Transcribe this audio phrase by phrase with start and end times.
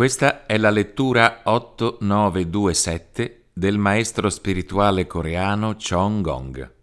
[0.00, 6.74] Questa è la lettura 8927 del maestro spirituale coreano Chong Gong.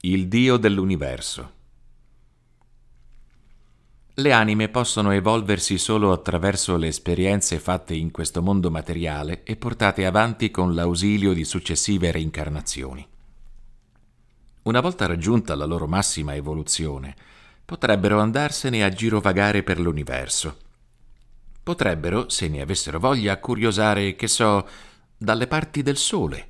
[0.00, 1.52] Il Dio dell'universo.
[4.14, 10.04] Le anime possono evolversi solo attraverso le esperienze fatte in questo mondo materiale e portate
[10.04, 13.06] avanti con l'ausilio di successive reincarnazioni.
[14.62, 17.14] Una volta raggiunta la loro massima evoluzione,
[17.64, 20.62] potrebbero andarsene a girovagare per l'universo
[21.64, 24.68] Potrebbero, se ne avessero voglia, curiosare, che so,
[25.16, 26.48] dalle parti del sole,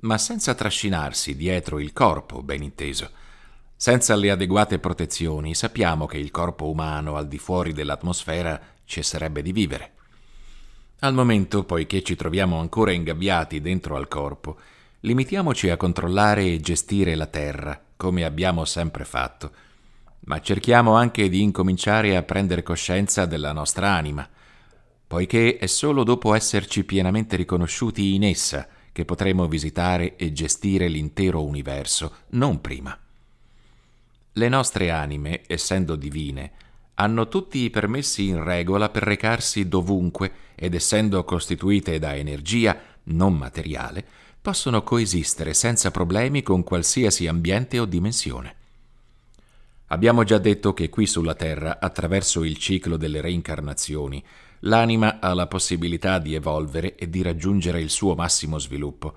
[0.00, 3.10] ma senza trascinarsi dietro il corpo, ben inteso.
[3.74, 9.52] Senza le adeguate protezioni sappiamo che il corpo umano al di fuori dell'atmosfera cesserebbe di
[9.52, 9.92] vivere.
[11.00, 14.58] Al momento, poiché ci troviamo ancora ingabbiati dentro al corpo,
[15.00, 19.52] limitiamoci a controllare e gestire la Terra, come abbiamo sempre fatto,
[20.26, 24.26] ma cerchiamo anche di incominciare a prendere coscienza della nostra anima,
[25.06, 31.42] poiché è solo dopo esserci pienamente riconosciuti in essa che potremo visitare e gestire l'intero
[31.42, 32.96] universo, non prima.
[34.32, 36.52] Le nostre anime, essendo divine,
[36.94, 43.36] hanno tutti i permessi in regola per recarsi dovunque ed essendo costituite da energia non
[43.36, 44.06] materiale,
[44.40, 48.56] possono coesistere senza problemi con qualsiasi ambiente o dimensione.
[49.88, 54.22] Abbiamo già detto che qui sulla Terra, attraverso il ciclo delle reincarnazioni,
[54.64, 59.14] l'anima ha la possibilità di evolvere e di raggiungere il suo massimo sviluppo.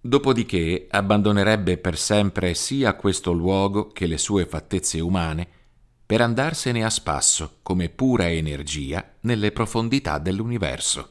[0.00, 5.48] Dopodiché abbandonerebbe per sempre sia questo luogo che le sue fattezze umane
[6.04, 11.10] per andarsene a spasso come pura energia nelle profondità dell'universo.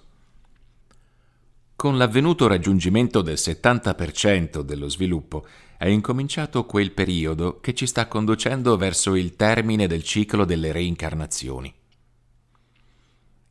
[1.75, 5.45] Con l'avvenuto raggiungimento del 70% dello sviluppo
[5.77, 11.73] è incominciato quel periodo che ci sta conducendo verso il termine del ciclo delle reincarnazioni.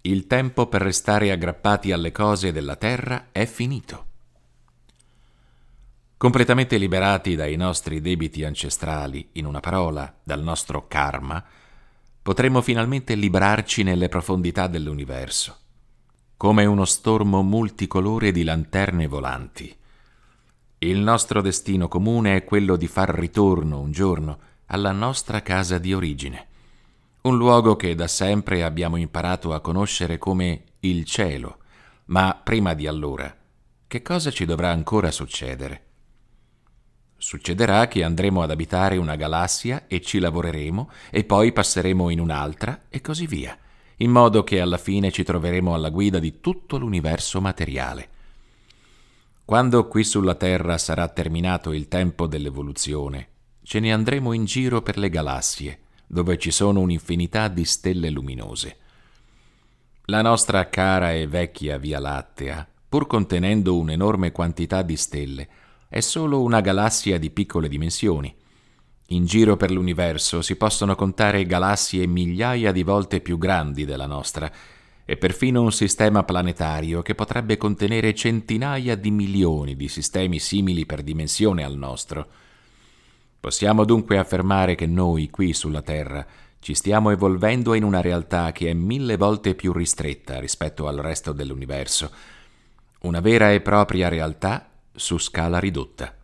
[0.04, 4.06] Il tempo per restare aggrappati alle cose della terra è finito.
[6.16, 11.44] Completamente liberati dai nostri debiti ancestrali, in una parola, dal nostro karma,
[12.20, 15.56] potremo finalmente librarci nelle profondità dell'universo,
[16.36, 19.72] come uno stormo multicolore di lanterne volanti.
[20.78, 25.94] Il nostro destino comune è quello di far ritorno un giorno alla nostra casa di
[25.94, 26.48] origine
[27.22, 31.58] un luogo che da sempre abbiamo imparato a conoscere come il cielo,
[32.06, 33.32] ma prima di allora,
[33.86, 35.84] che cosa ci dovrà ancora succedere?
[37.16, 42.86] Succederà che andremo ad abitare una galassia e ci lavoreremo e poi passeremo in un'altra
[42.88, 43.56] e così via,
[43.98, 48.08] in modo che alla fine ci troveremo alla guida di tutto l'universo materiale.
[49.44, 53.28] Quando qui sulla Terra sarà terminato il tempo dell'evoluzione,
[53.62, 55.78] ce ne andremo in giro per le galassie
[56.12, 58.76] dove ci sono un'infinità di stelle luminose.
[60.04, 65.48] La nostra cara e vecchia Via Lattea, pur contenendo un'enorme quantità di stelle,
[65.88, 68.34] è solo una galassia di piccole dimensioni.
[69.06, 74.52] In giro per l'universo si possono contare galassie migliaia di volte più grandi della nostra,
[75.06, 81.02] e perfino un sistema planetario che potrebbe contenere centinaia di milioni di sistemi simili per
[81.02, 82.26] dimensione al nostro.
[83.42, 86.24] Possiamo dunque affermare che noi, qui sulla Terra,
[86.60, 91.32] ci stiamo evolvendo in una realtà che è mille volte più ristretta rispetto al resto
[91.32, 92.12] dell'universo,
[93.00, 96.14] una vera e propria realtà su scala ridotta.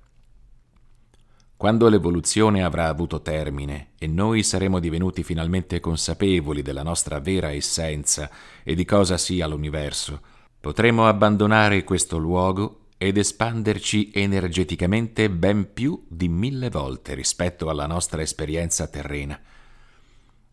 [1.57, 8.31] Quando l'evoluzione avrà avuto termine e noi saremo divenuti finalmente consapevoli della nostra vera essenza
[8.63, 10.21] e di cosa sia l'universo,
[10.61, 18.21] potremo abbandonare questo luogo ed espanderci energeticamente ben più di mille volte rispetto alla nostra
[18.23, 19.41] esperienza terrena.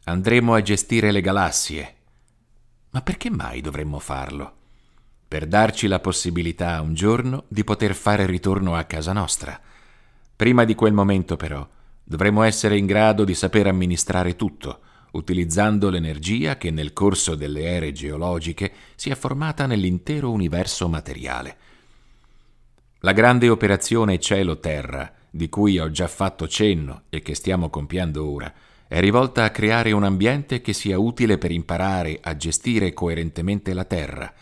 [0.04, 1.96] Andremo a gestire le galassie.
[2.92, 4.54] Ma perché mai dovremmo farlo?
[5.28, 9.60] Per darci la possibilità un giorno di poter fare ritorno a casa nostra.
[10.36, 11.68] Prima di quel momento, però,
[12.04, 14.82] dovremo essere in grado di saper amministrare tutto,
[15.14, 21.58] utilizzando l'energia che nel corso delle ere geologiche si è formata nell'intero universo materiale.
[23.05, 28.52] La grande operazione cielo-terra, di cui ho già fatto cenno e che stiamo compiendo ora,
[28.87, 33.84] è rivolta a creare un ambiente che sia utile per imparare a gestire coerentemente la
[33.84, 34.34] Terra,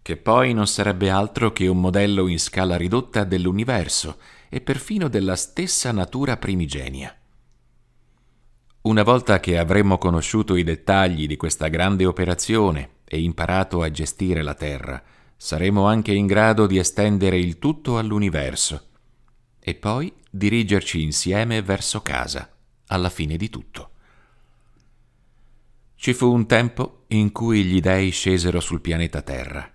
[0.00, 4.18] che poi non sarebbe altro che un modello in scala ridotta dell'universo
[4.48, 7.12] e perfino della stessa natura primigenia.
[8.82, 14.42] Una volta che avremo conosciuto i dettagli di questa grande operazione e imparato a gestire
[14.42, 15.02] la Terra,
[15.44, 18.86] saremo anche in grado di estendere il tutto all'universo
[19.60, 22.50] e poi dirigerci insieme verso casa,
[22.86, 23.90] alla fine di tutto.
[25.96, 29.70] Ci fu un tempo in cui gli dei scesero sul pianeta Terra,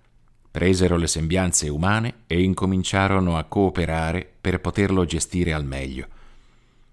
[0.49, 6.07] presero le sembianze umane e incominciarono a cooperare per poterlo gestire al meglio.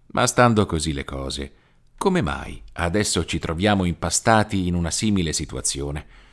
[0.08, 1.52] Ma stando così le cose,
[1.96, 6.25] come mai adesso ci troviamo impastati in una simile situazione?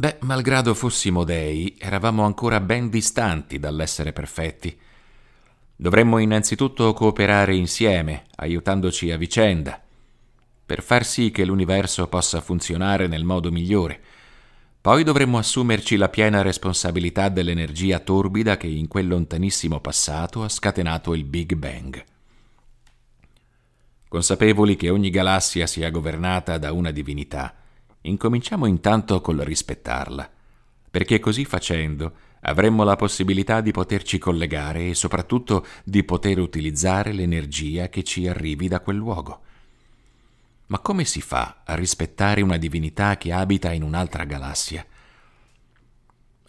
[0.00, 4.78] Beh, malgrado fossimo dei, eravamo ancora ben distanti dall'essere perfetti.
[5.74, 9.82] Dovremmo innanzitutto cooperare insieme, aiutandoci a vicenda,
[10.64, 14.00] per far sì che l'universo possa funzionare nel modo migliore.
[14.80, 21.12] Poi dovremmo assumerci la piena responsabilità dell'energia torbida che in quel lontanissimo passato ha scatenato
[21.12, 22.04] il Big Bang.
[24.06, 27.57] Consapevoli che ogni galassia sia governata da una divinità,
[28.02, 30.30] incominciamo intanto col rispettarla,
[30.90, 32.12] perché così facendo
[32.42, 38.68] avremmo la possibilità di poterci collegare e soprattutto di poter utilizzare l'energia che ci arrivi
[38.68, 39.42] da quel luogo.
[40.66, 44.84] Ma come si fa a rispettare una divinità che abita in un'altra galassia?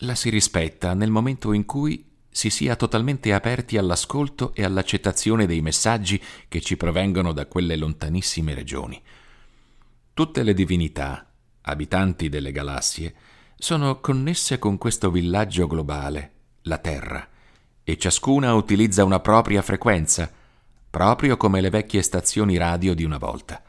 [0.04, 5.62] La si rispetta nel momento in cui si sia totalmente aperti all'ascolto e all'accettazione dei
[5.62, 9.02] messaggi che ci provengono da quelle lontanissime regioni.
[10.14, 11.29] Tutte le divinità,
[11.62, 13.14] abitanti delle galassie,
[13.56, 16.32] sono connesse con questo villaggio globale,
[16.64, 17.28] la Terra,
[17.84, 20.32] e ciascuna utilizza una propria frequenza,
[20.90, 23.62] proprio come le vecchie stazioni radio di una volta.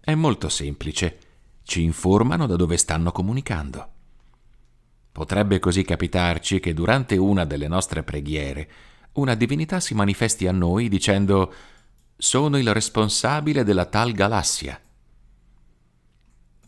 [0.00, 1.18] È molto semplice.
[1.62, 3.88] Ci informano da dove stanno comunicando.
[5.12, 8.68] Potrebbe così capitarci che durante una delle nostre preghiere
[9.14, 11.52] una divinità si manifesti a noi dicendo
[12.16, 14.80] sono il responsabile della tal galassia.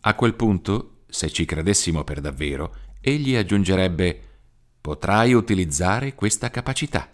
[0.01, 4.21] A quel punto, se ci credessimo per davvero, egli aggiungerebbe
[4.79, 7.09] potrai utilizzare questa capacità.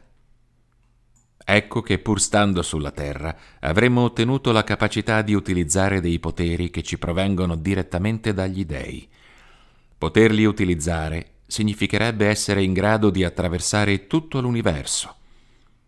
[1.45, 6.83] Ecco che pur stando sulla Terra avremmo ottenuto la capacità di utilizzare dei poteri che
[6.83, 9.07] ci provengono direttamente dagli dei.
[9.97, 15.15] Poterli utilizzare significherebbe essere in grado di attraversare tutto l'universo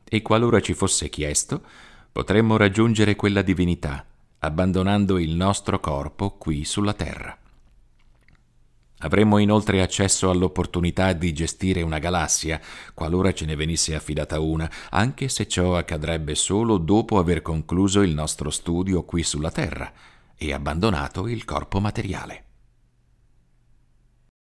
[0.03, 1.61] e qualora ci fosse chiesto
[2.11, 4.05] potremmo raggiungere quella divinità
[4.45, 7.37] abbandonando il nostro corpo qui sulla Terra.
[8.99, 12.61] Avremmo inoltre accesso all'opportunità di gestire una galassia,
[12.93, 18.13] qualora ce ne venisse affidata una, anche se ciò accadrebbe solo dopo aver concluso il
[18.13, 19.91] nostro studio qui sulla Terra
[20.37, 22.44] e abbandonato il corpo materiale.